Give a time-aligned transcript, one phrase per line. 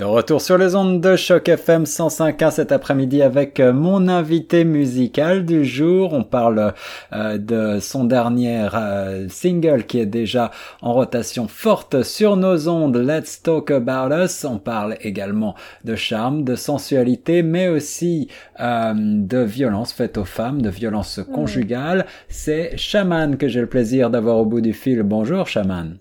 [0.00, 4.64] De retour sur les ondes de Choc FM 105.1 cet après-midi avec euh, mon invité
[4.64, 6.14] musical du jour.
[6.14, 6.72] On parle
[7.12, 12.96] euh, de son dernier euh, single qui est déjà en rotation forte sur nos ondes,
[12.96, 14.46] Let's Talk About Us.
[14.46, 15.54] On parle également
[15.84, 22.06] de charme, de sensualité, mais aussi de violence faite aux femmes, de violence conjugale.
[22.30, 25.02] C'est Shaman que j'ai le plaisir d'avoir au bout du fil.
[25.02, 25.98] Bonjour Shaman.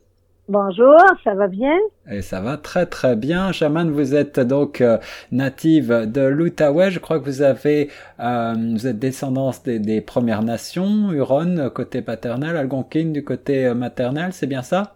[0.50, 1.78] Bonjour, ça va bien?
[2.10, 3.52] Et ça va très très bien.
[3.52, 4.98] Shaman, vous êtes donc euh,
[5.32, 6.90] native de l'Outaouais.
[6.90, 12.58] Je crois que vous avez, euh, vous êtes descendance des, Premières Nations, Huron côté paternel,
[12.58, 14.96] Algonquin du côté euh, maternel, c'est bien ça?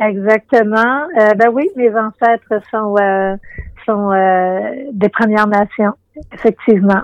[0.00, 1.06] Exactement.
[1.14, 2.96] ben oui, mes ancêtres sont
[3.86, 4.10] sont
[4.92, 5.94] des Premières Nations,
[6.34, 7.02] effectivement.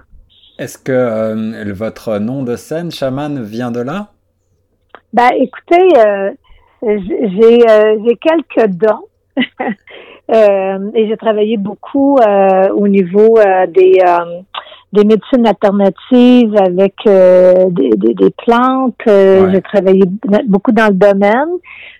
[0.58, 4.08] Est-ce que votre nom de scène, Shaman, vient de là?
[5.14, 6.32] Ben écoutez euh,
[6.86, 9.06] j'ai quelques dons.
[10.32, 14.00] euh, et j'ai travaillé beaucoup euh, au niveau euh, des
[14.92, 18.94] des médecines alternatives avec des, des, des, plantes.
[19.06, 20.02] J'ai travaillé
[20.46, 21.48] beaucoup dans le domaine.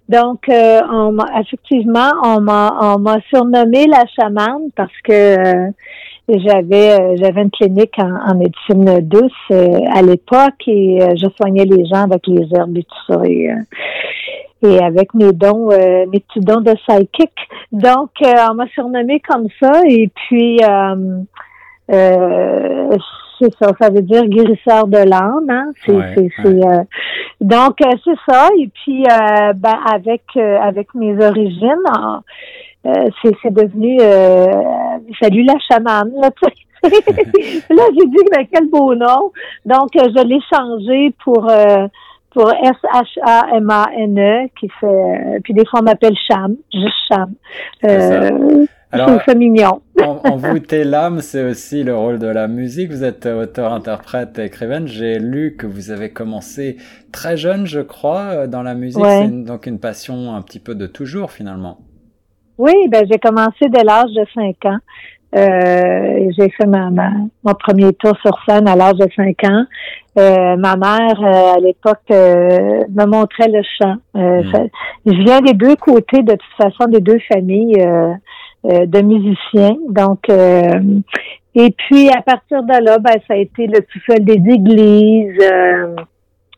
[0.08, 5.34] Donc, on effectivement, on m'a on m'a surnommé la chamane parce que
[6.28, 12.05] j'avais j'avais une clinique en, en médecine douce à l'époque et je soignais les gens
[12.05, 13.20] avec les herbes et tout ça.
[13.24, 13.50] Et,
[14.64, 17.32] et avec mes dons, euh, mes petits dons de psychic.
[17.72, 19.82] Donc, euh, on m'a surnommé comme ça.
[19.86, 21.22] Et puis, euh,
[21.92, 22.96] euh
[23.40, 25.50] c'est ça, ça veut dire guérisseur de l'âme.
[25.50, 25.72] Hein?
[25.84, 26.60] C'est, c'est,
[27.40, 28.48] donc, c'est ça.
[28.60, 29.02] Et puis,
[29.56, 31.82] ben, avec avec mes origines,
[32.84, 33.98] c'est, c'est devenu
[35.20, 36.12] salut la chamane.
[36.14, 36.30] Là,
[36.84, 39.32] là j'ai dit ben, quel beau nom.
[39.66, 41.50] Donc, je l'ai changé pour
[42.34, 47.32] pour S-H-A-M-A-N-E, qui fait, euh, puis des fois on m'appelle Cham, juste Cham.
[47.84, 49.80] Euh, Alors, c'est mignon.
[50.02, 52.90] en, envoûter l'âme, c'est aussi le rôle de la musique.
[52.90, 54.86] Vous êtes auteur, interprète, écrivaine.
[54.86, 56.77] J'ai lu que vous avez commencé
[57.12, 59.05] très jeune, je crois, euh, dans la musique.
[59.05, 61.78] C'est donc une passion un petit peu de toujours, finalement.
[62.56, 64.78] Oui, ben j'ai commencé dès l'âge de 5 ans.
[65.36, 69.64] Euh, j'ai fait ma, mon premier tour sur scène à l'âge de 5 ans.
[70.17, 73.96] Euh, ma mère, euh, à l'époque, me montrait le chant.
[74.14, 74.68] Mm.
[75.06, 77.84] je viens des deux côtés, de toute façon, des deux familles
[78.64, 79.77] de musiciens.
[79.89, 80.28] Donc,
[81.56, 85.40] et puis, à partir de là, ben, ça a été le tout seul des églises,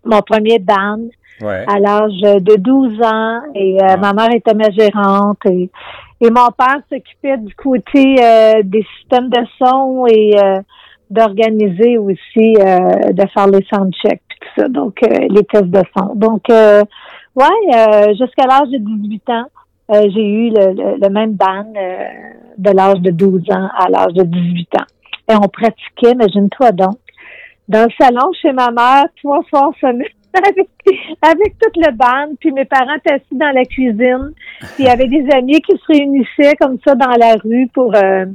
[0.05, 1.09] mon premier band.
[1.43, 5.71] à l'âge de 12 ans et ma mère était ma gérante et
[6.21, 10.61] et mon père s'occupait du côté euh, des systèmes de son et euh,
[11.11, 16.15] d'organiser aussi, euh, de faire les soundchecks et tout ça, donc les tests de son.
[16.15, 19.47] Donc, ouais, jusqu'à l'âge de 18 ans,
[19.91, 21.65] j'ai eu le, le, même ban
[22.59, 24.85] de l'âge de 12 ans à l'âge de 18 ans.
[25.29, 26.97] Et on pratiquait, imagine-toi donc,
[27.69, 30.09] dans le salon chez ma mère, trois fois semaine
[30.45, 30.69] avec,
[31.23, 34.89] avec toute le band, puis mes parents étaient assis dans la cuisine, puis il y
[34.89, 37.95] avait des amis qui se réunissaient comme ça dans la rue pour...
[37.95, 38.27] Euh,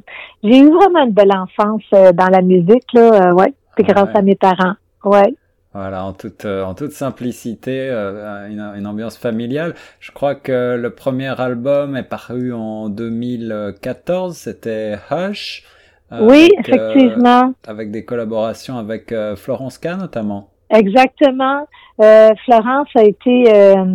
[0.43, 4.09] j'ai eu vraiment une belle enfance euh, dans la musique, là, euh, ouais, puis grâce
[4.13, 4.73] à mes parents,
[5.05, 5.35] ouais.
[5.73, 9.73] Voilà, en toute, en toute simplicité, une, une, ambiance familiale.
[10.01, 15.63] Je crois que le premier album est paru en 2014, c'était Hush.
[16.11, 17.53] oui, effectivement.
[17.65, 20.50] avec des collaborations avec Florence K notamment.
[20.71, 21.67] Exactement.
[22.01, 23.85] Euh, Florence a été euh,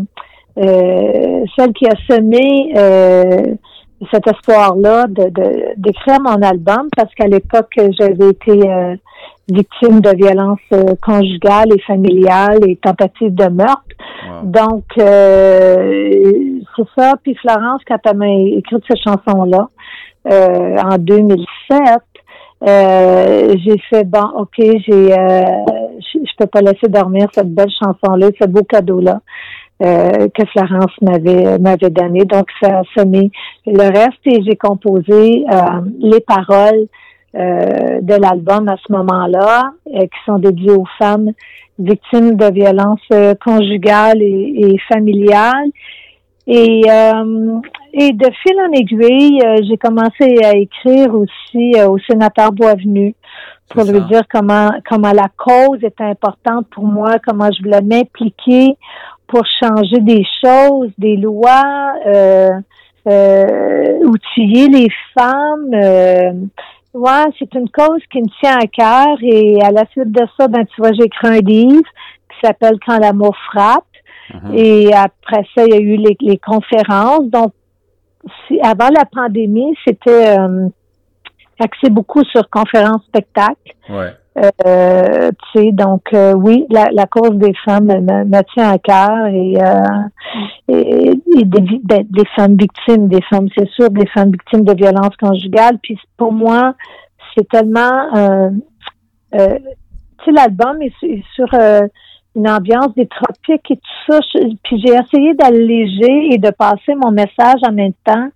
[0.59, 2.73] euh, celle qui a semé
[4.13, 5.31] cet espoir-là de,
[5.77, 8.61] d'écrire mon album parce qu'à l'époque, j'avais été
[9.49, 13.83] victime de violences conjugales et familiales et tentatives de meurtre.
[14.43, 17.15] Donc, c'est ça.
[17.23, 19.69] Puis Florence, quand elle m'a écrit cette chanson-là,
[20.27, 22.03] en 2007,
[22.67, 25.15] euh, j'ai fait bon, ok, j'ai,
[25.97, 29.21] euh, je, peux pas laisser dormir cette belle chanson-là, ce beau cadeau-là
[29.83, 32.25] euh, que Florence m'avait m'avait donné.
[32.25, 33.31] Donc ça a semé
[33.67, 36.87] le reste et j'ai composé euh, les paroles
[37.35, 41.33] de l'album à ce moment-là, qui sont dédiées aux femmes
[41.79, 45.69] victimes de violences conjugales et, et familiales.
[46.47, 47.61] Et, euh,
[47.99, 53.15] et de fil en aiguille, euh, j'ai commencé à écrire aussi euh, au sénateur Boisvenu
[53.71, 58.77] pour lui dire comment comment la cause est importante pour moi, comment je voulais m'impliquer
[59.27, 62.51] pour changer des choses, des lois, euh,
[64.05, 64.89] outiller les
[65.19, 65.71] femmes.
[66.95, 70.49] ouais, c'est une cause qui me tient à cœur et à la suite de ça,
[70.49, 71.91] ben tu vois, j'ai écrit un livre
[72.31, 73.85] qui s'appelle Quand l'amour frappe
[74.35, 74.55] Mhm.
[74.55, 77.29] Et après ça, il y a eu les, les conférences.
[77.31, 77.53] Donc,
[78.63, 80.69] avant la pandémie, c'était euh,
[81.59, 83.75] axé beaucoup sur conférences spectacles.
[83.89, 84.13] Ouais.
[84.39, 89.27] Euh, tu sais, donc euh, oui, la, la, cause des femmes me, tient à cœur
[89.29, 94.65] et, euh, et, des, ben, des, femmes victimes, des femmes, c'est sûr, des femmes victimes
[94.65, 95.79] de violences conjugales.
[95.83, 96.75] Puis pour moi,
[97.35, 98.51] c'est tellement, euh
[99.33, 100.93] tu sais, l'album est,
[101.35, 101.49] sur
[102.37, 104.21] une ambiance des tropiques et tout ça.
[104.63, 108.29] puis j'ai essayé d'alléger et de passer mon message en même temps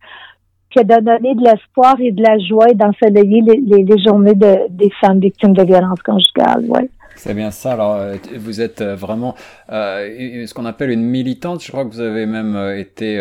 [0.75, 4.69] que de donner de l'espoir et de la joie et d'ensoleiller les, les, journées de,
[4.71, 6.65] des femmes victimes de violences conjugales.
[6.69, 6.89] Ouais.
[7.17, 7.73] C'est bien ça.
[7.73, 9.35] Alors, euh, vous êtes euh, vraiment
[9.71, 11.63] euh, ce qu'on appelle une militante.
[11.63, 13.19] Je crois que vous avez même euh, été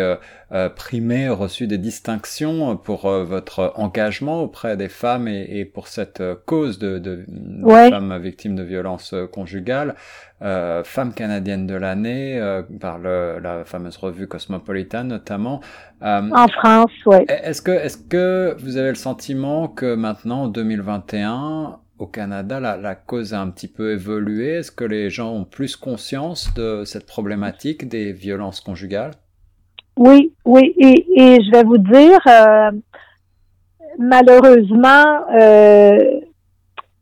[0.52, 6.22] euh, primée, reçu des distinctions pour votre engagement auprès des femmes et, et pour cette
[6.46, 7.24] cause de, de,
[7.90, 9.94] femmes victimes de violences conjugales.
[10.40, 15.60] femme canadienne de l'année par le, la fameuse revue Cosmopolitan notamment.
[16.02, 17.18] en France, oui.
[17.28, 22.94] Est-ce que, est-ce que vous avez le sentiment que maintenant, en 2021, au Canada, la,
[22.94, 27.06] cause a un petit peu évolué Est-ce que les gens ont plus conscience de cette
[27.06, 29.12] problématique des violences conjugales?
[29.98, 32.70] Oui, oui, et, je vais vous dire, euh,
[33.98, 35.98] malheureusement, euh,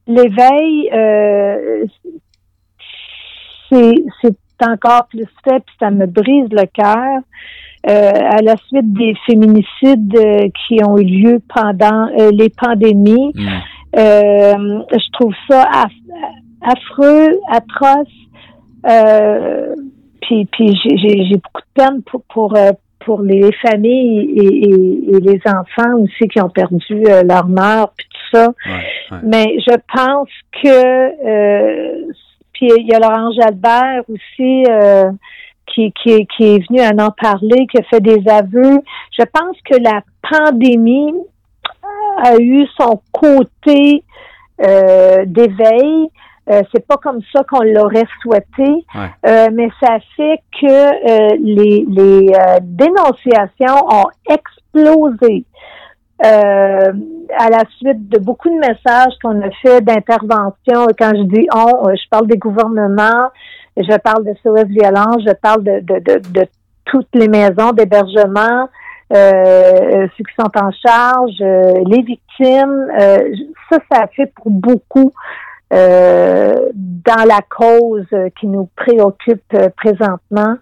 [0.09, 1.87] l'éveil, euh,
[3.71, 3.95] c'est
[4.67, 7.21] encore plus fait, puis ça me brise le cœur.
[7.85, 10.19] à la suite des féminicides
[10.67, 13.31] qui ont eu lieu pendant les pandémies.
[13.37, 13.49] Mmh.
[13.96, 15.69] Euh, je trouve ça
[16.62, 18.08] affreux, atroce.
[18.87, 19.75] Euh,
[20.23, 25.40] puis puis j'ai beaucoup de peine pour pour, euh, pour les familles et, et, les
[25.46, 28.52] enfants aussi qui ont perdu leur mère puis tout ça.
[29.23, 30.29] Mais je pense
[30.62, 32.08] que
[32.52, 34.64] puis il y a Laurent Albert aussi
[35.67, 38.81] qui, qui, qui est venu à en parler, qui a fait des aveux.
[39.19, 41.14] Je pense que la pandémie
[42.23, 44.05] a eu son côté
[44.61, 46.11] euh, d'éveil.
[46.50, 52.32] Euh, c'est pas comme ça qu'on l'aurait souhaité, euh, mais ça fait que les, les
[52.62, 55.44] dénonciations ont explosé
[56.20, 60.87] à la suite de beaucoup de messages qu'on a fait d'intervention.
[60.99, 63.29] Quand je dis on, je parle des gouvernements,
[63.76, 66.47] je parle de SOS violence, je parle de, de, de, de
[66.87, 68.69] toutes les maisons d'hébergement,
[69.14, 72.87] ceux qui sont en charge, euh, les victimes.
[73.00, 73.19] Euh,
[73.70, 75.12] ça, ça a fait pour beaucoup
[75.70, 78.06] dans la cause
[78.40, 80.55] qui nous préoccupe présentement.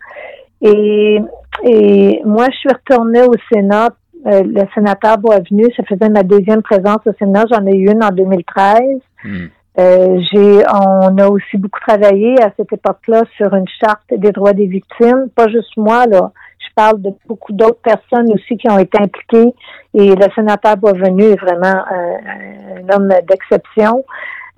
[0.60, 1.20] Et,
[1.62, 3.90] et moi, je suis retournée au Sénat.
[4.24, 7.44] le sénateur Boisvenu, ça faisait ma deuxième présence au Sénat.
[7.52, 8.80] J'en ai eu une en 2013.
[9.24, 9.46] Hmm.
[9.78, 14.66] j'ai, on a aussi beaucoup travaillé à cette époque-là sur une charte des droits des
[14.66, 15.28] victimes.
[15.36, 16.32] Pas juste moi, là
[16.76, 19.52] parle de beaucoup d'autres personnes aussi qui ont été impliquées
[19.94, 24.04] et le sénateur Boisvenu est vraiment un, homme d'exception.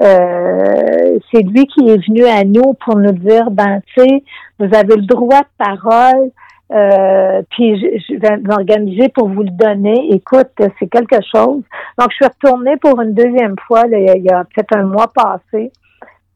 [0.02, 4.22] Euh, c'est lui qui est venu à nous pour nous dire, ben, tu sais,
[4.58, 6.30] vous avez le droit de parole,
[6.70, 10.12] euh, puis je, vais m'organiser pour vous le donner.
[10.12, 11.62] Écoute, c'est quelque chose.
[11.98, 15.72] Donc, je suis retournée pour une deuxième fois, il y a peut-être un mois passé.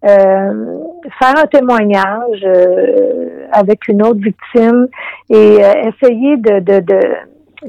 [0.05, 0.79] Euh,
[1.21, 4.89] faire un témoignage euh, avec une autre victime
[5.31, 7.01] et euh, essayer de, de, de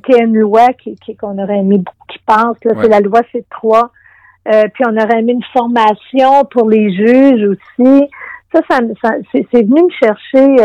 [0.03, 3.01] qu'il y ait une loi qui, qu'on aurait aimé beaucoup qui pense, là, c'est la
[3.01, 3.84] loi C3.
[4.74, 8.10] puis on aurait aimé une formation pour les juges aussi.
[8.51, 10.58] Ça, ça, c'est, venu me chercher,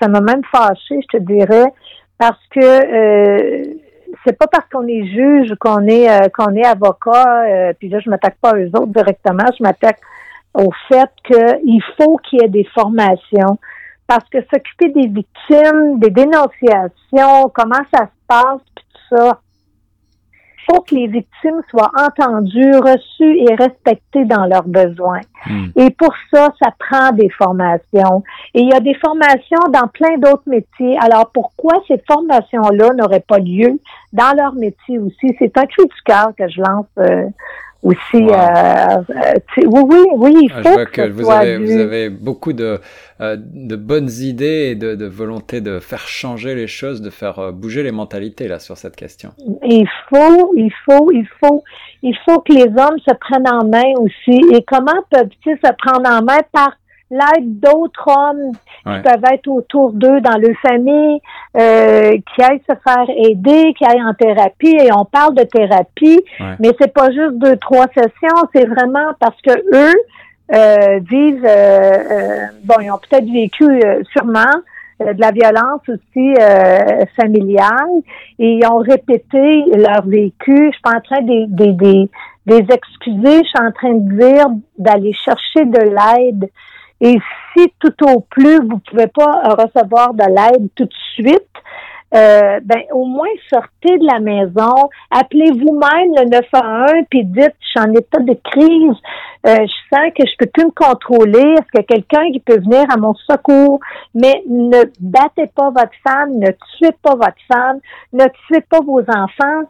[0.00, 1.72] ça m'a même fâché, je te dirais,
[2.18, 3.74] parce que
[4.26, 8.36] c'est pas parce qu'on est juge qu'on est qu'on est avocat, puis là je m'attaque
[8.40, 10.00] pas aux autres directement, je m'attaque
[10.54, 13.58] au fait qu'il faut qu'il y ait des formations
[14.06, 19.40] parce que s'occuper des victimes, des dénonciations, comment ça se passe, puis tout ça,
[20.68, 25.20] faut que les victimes soient entendues, reçues et respectées dans leurs besoins.
[25.46, 25.68] Hmm.
[25.76, 28.22] Et pour ça, ça prend des formations.
[28.54, 30.98] Et il y a des formations dans plein d'autres métiers.
[31.00, 33.78] Alors pourquoi ces formations-là n'auraient pas lieu
[34.12, 35.34] dans leur métier aussi?
[35.38, 37.26] C'est un cri du cœur que je lance euh,
[37.82, 37.98] aussi.
[38.14, 42.78] Euh, euh oui, oui, oui, il ah, faut que, vous, avez, vous avez beaucoup de,
[43.20, 47.38] euh, de bonnes idées et de, de, volonté de faire changer les choses, de faire
[47.38, 49.30] euh, bouger les mentalités là sur cette question.
[49.64, 51.62] Il faut, il faut, il faut,
[52.02, 54.40] il faut que les hommes se prennent en main aussi.
[54.52, 56.76] Et comment peuvent-ils se prendre en main par
[57.10, 58.52] l'aide d'autres hommes
[58.84, 61.20] qui peuvent être autour d'eux dans leur famille,
[61.56, 64.76] euh, qui aillent se faire aider, qui aillent en thérapie.
[64.80, 66.20] Et on parle de thérapie,
[66.58, 69.94] mais c'est pas juste deux, trois sessions, c'est vraiment parce que eux
[70.54, 73.66] euh, disent, euh, euh bon, ils ont peut-être vécu
[74.12, 74.52] sûrement
[75.00, 76.34] de la violence aussi
[77.16, 78.02] familiale
[78.38, 80.66] et ils ont répété leur vécu.
[80.66, 82.10] Je suis pas en train des, des, des,
[82.46, 84.46] des excuser, je suis en train de dire
[84.78, 86.50] d'aller chercher de l'aide.
[87.00, 87.18] Et
[87.52, 91.46] si tout au plus vous pouvez pas recevoir de l'aide tout de suite,
[92.12, 97.68] euh, ben au moins sortez de la maison, appelez vous-même le 911 puis dites je
[97.68, 98.96] suis en état de crise,
[99.46, 102.40] euh, je sens que je peux plus me contrôler, est-ce qu'il y a quelqu'un qui
[102.40, 103.78] peut venir à mon secours,
[104.12, 107.78] mais ne battez pas votre femme, ne tuez pas votre femme,
[108.12, 109.68] ne tuez pas vos enfants,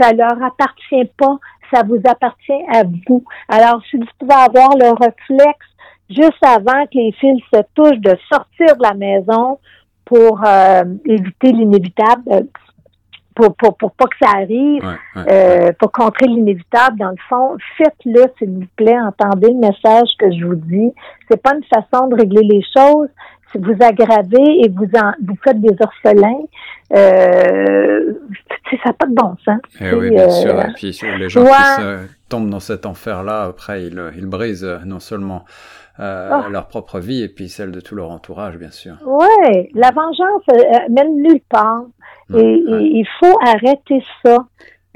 [0.00, 1.36] ça leur appartient pas,
[1.70, 3.22] ça vous appartient à vous.
[3.48, 5.66] Alors si vous pouvez avoir le réflexe
[6.10, 9.58] juste avant que les fils se touchent de sortir de la maison
[10.04, 12.42] pour euh, éviter l'inévitable, euh,
[13.34, 14.84] pour, pour, pour pas que ça arrive,
[15.16, 20.30] euh, pour contrer l'inévitable, dans le fond, faites-le, s'il vous plaît, entendez le message que
[20.30, 20.92] je vous dis.
[21.28, 23.08] C'est pas une façon de régler les choses.
[23.50, 26.42] Si vous aggravez et vous en, vous faites des orphelins,
[26.94, 28.12] euh,
[28.70, 29.60] ça n'a pas de bon sens.
[29.80, 30.60] Eh oui, bien sûr.
[30.60, 31.82] Et puis les gens qui
[32.28, 35.44] tombent dans cet enfer-là, après, ils, ils brisent non seulement
[36.00, 36.46] euh, ah.
[36.50, 38.96] leur propre vie et puis celle de tout leur entourage, bien sûr.
[39.06, 41.84] Oui, la vengeance euh, mène nulle part.
[42.34, 44.38] et, il faut arrêter ça.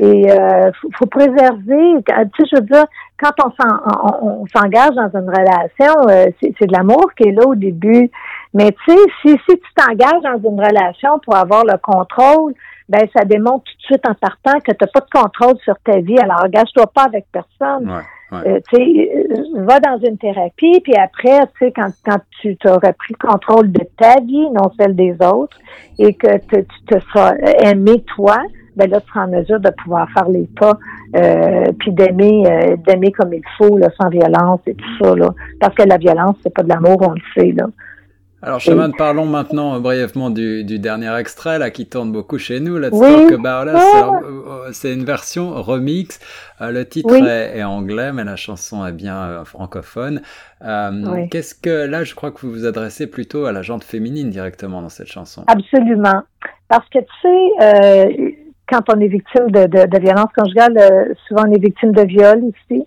[0.01, 1.95] Et euh, faut, préserver.
[2.07, 2.85] Tu sais, je veux dire,
[3.21, 8.09] quand on s'engage dans une relation, euh, c'est de l'amour qui est là au début.
[8.55, 12.55] Mais tu sais, si, si tu t'engages dans une relation pour avoir le contrôle,
[12.89, 15.75] ben ça démontre tout de suite en partant que tu n'as pas de contrôle sur
[15.85, 16.19] ta vie.
[16.19, 17.91] Alors engage-toi pas avec personne.
[17.91, 18.03] Ouais.
[18.33, 22.93] Euh, tu euh, va dans une thérapie, puis après, tu sais, quand, quand tu t'auras
[22.93, 25.57] pris le contrôle de ta vie, non celle des autres,
[25.99, 28.37] et que tu te seras aimé toi,
[28.77, 30.79] ben là, tu seras en mesure de pouvoir faire les pas,
[31.17, 35.31] euh, puis d'aimer, euh, d'aimer comme il faut, là, sans violence et tout ça, là.
[35.59, 37.67] Parce que la violence, c'est pas de l'amour, on le sait, là.
[38.41, 42.61] Alors, Shaman, parlons maintenant euh, brièvement du, du, dernier extrait là qui tourne beaucoup chez
[42.61, 42.79] nous.
[42.79, 43.83] Let's Talk About Us.
[44.23, 46.21] Euh, c'est une version remix.
[46.61, 50.23] Euh, le titre est, est, anglais, mais la chanson est bien francophone.
[50.61, 54.83] Qu'est-ce que là, je crois que vous vous adressez plutôt à la gente féminine directement
[54.83, 55.45] dans cette chanson.
[55.49, 56.23] Absolument,
[56.69, 58.37] parce que tu sais
[58.71, 62.43] quand on est victime de, de, de violence conjugale, souvent on est victime de viol
[62.71, 62.85] ici.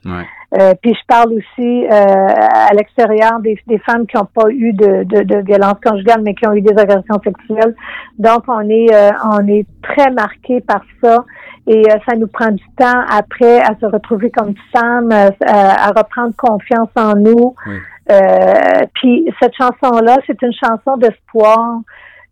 [0.54, 4.74] Euh, puis je parle aussi euh, à l'extérieur des, des, femmes qui n'ont pas eu
[4.74, 7.74] de, de, de, violence conjugale, mais qui ont eu des agressions sexuelles.
[8.20, 8.88] Donc on est
[9.32, 11.24] on est très marqué par ça.
[11.68, 16.90] Et ça nous prend du temps après à se retrouver comme femme, à reprendre confiance
[16.98, 17.56] en nous.
[18.96, 21.80] puis cette chanson-là, c'est une chanson d'espoir.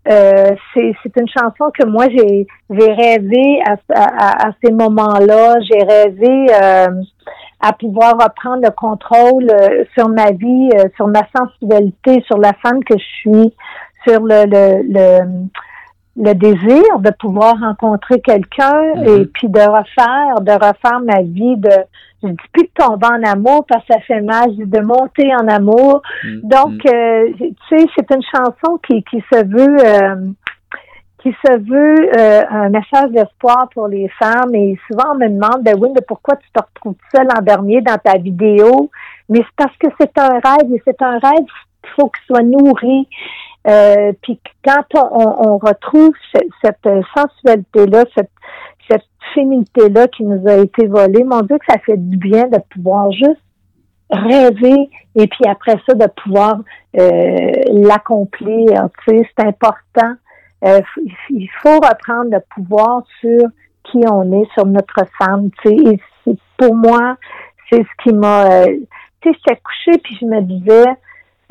[0.10, 5.58] Euh, c'est une chanson que moi j'ai rêvé à, à, à ces moments-là.
[5.70, 6.88] J'ai rêvé euh,
[7.60, 12.84] à pouvoir reprendre le contrôle euh, sur ma vie, sur ma sensibilité, sur la femme
[12.84, 13.54] que je suis,
[14.06, 15.50] sur le, le, le
[16.20, 19.22] le désir de pouvoir rencontrer quelqu'un mm-hmm.
[19.22, 21.72] et puis de refaire, de refaire ma vie, de
[22.22, 24.82] je dis plus de tomber en amour parce que ça fait mal, je dis de
[24.82, 26.02] monter en amour.
[26.26, 26.42] Mm-hmm.
[26.44, 30.32] Donc, euh, tu sais, c'est une chanson qui, qui se veut euh,
[31.22, 34.54] qui se veut euh, un message d'espoir pour les femmes.
[34.56, 37.82] Et souvent, on me demande, ben oui, mais pourquoi tu te retrouves seule en dernier
[37.82, 38.90] dans ta vidéo?
[39.28, 41.46] Mais c'est parce que c'est un rêve et c'est un rêve
[41.84, 43.08] qu'il faut qu'il soit nourri.
[43.68, 46.14] Euh, puis quand on, on retrouve
[46.64, 48.32] cette, sensualité-là, cette,
[48.90, 52.58] cette féminité-là qui nous a été volée, mon Dieu que ça fait du bien de
[52.72, 53.42] pouvoir juste
[54.10, 56.60] rêver et puis après ça de pouvoir
[56.98, 58.88] euh, l'accomplir.
[59.06, 60.16] Tu sais, c'est important.
[60.66, 60.82] Euh,
[61.30, 63.48] il faut reprendre le pouvoir sur
[63.84, 65.50] qui on est, sur notre femme.
[65.62, 67.16] Tu sais, et pour moi,
[67.70, 68.66] c'est ce qui m'a.
[68.66, 68.80] tu
[69.24, 70.86] sais, j'étais couchée puis je me disais,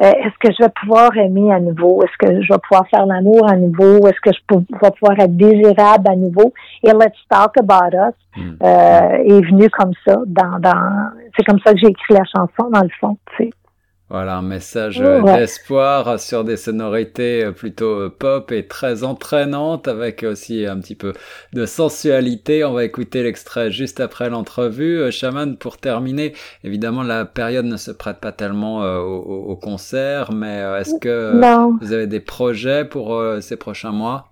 [0.00, 2.02] euh, est-ce que je vais pouvoir aimer à nouveau?
[2.04, 4.06] Est-ce que je vais pouvoir faire l'amour à nouveau?
[4.06, 6.52] Est-ce que je vais pouvoir être désirable à nouveau?
[6.84, 8.56] Et Let's Talk About Us hmm.
[8.62, 10.20] euh, est venu comme ça.
[10.26, 13.16] Dans, dans, c'est comme ça que j'ai écrit la chanson, dans le fond.
[13.36, 13.50] Tu sais.
[14.10, 19.86] Voilà, un message euh, d'espoir sur des sonorités euh, plutôt euh, pop et très entraînantes
[19.86, 21.12] avec aussi un petit peu
[21.52, 22.64] de sensualité.
[22.64, 25.12] On va écouter l'extrait juste après l'entrevue.
[25.12, 26.32] Shaman, pour terminer,
[26.64, 31.34] évidemment, la période ne se prête pas tellement au, concert, mais est-ce que
[31.80, 34.28] vous avez des projets pour ces prochains mois?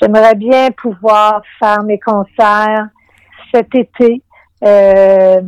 [0.00, 2.88] J'aimerais bien pouvoir faire mes concerts
[3.52, 4.22] cet été
[4.64, 5.40] euh,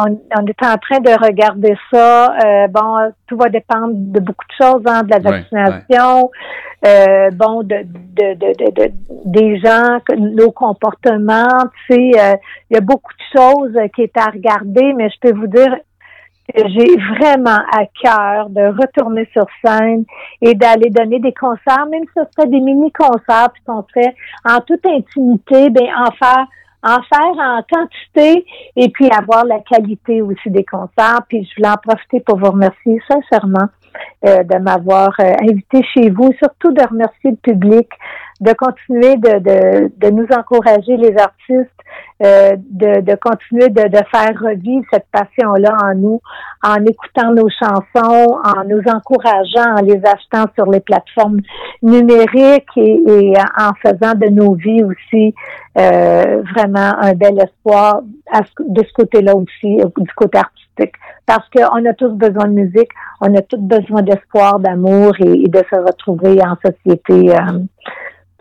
[0.00, 2.34] on, on, est en train de regarder ça.
[2.34, 2.96] Euh, bon,
[3.26, 6.30] tout va dépendre de beaucoup de choses, hein, de la vaccination,
[6.84, 8.92] Euh, bon, de, de, de, de,
[9.26, 11.46] des gens, nos comportements.
[11.86, 12.36] Tu sais, euh,
[12.68, 15.76] il y a beaucoup de choses qui est à regarder, mais je peux vous dire
[16.52, 20.04] que j'ai vraiment à cœur de retourner sur scène
[20.40, 24.58] et d'aller donner des concerts, même si ce serait des mini-concerts, puis qu'on serait en
[24.60, 26.46] toute intimité, ben en faire
[26.82, 28.44] en faire en quantité
[28.76, 31.20] et puis avoir la qualité aussi des concerts.
[31.28, 33.68] Puis je voulais en profiter pour vous remercier sincèrement
[34.24, 37.88] euh, de m'avoir euh, invité chez vous, surtout de remercier le public,
[38.40, 41.70] de continuer de, de, de nous encourager les artistes,
[42.22, 46.20] euh, de, de continuer de, de faire revivre cette passion-là en nous,
[46.62, 51.40] en écoutant nos chansons, en nous encourageant, en les achetant sur les plateformes
[51.82, 55.34] numériques et, et en faisant de nos vies aussi
[55.74, 60.94] vraiment un bel espoir de ce côté-là aussi, du côté artistique.
[61.26, 65.62] Parce qu'on a tous besoin de musique, on a tous besoin d'espoir, d'amour et, de
[65.70, 67.34] se retrouver en société.
[67.34, 67.58] Euh,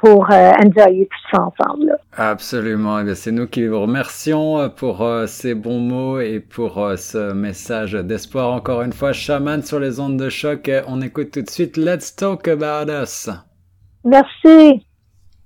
[0.01, 1.95] pour euh, enjoyer tout ça ensemble.
[2.17, 2.99] Absolument.
[2.99, 7.33] Eh c'est nous qui vous remercions euh, pour euh, ces bons mots et pour ce
[7.33, 8.51] message d'espoir.
[8.51, 10.69] Encore une fois, Shaman sur les ondes de choc.
[10.87, 13.29] On écoute tout de suite Let's Talk About Us.
[14.03, 14.85] Merci.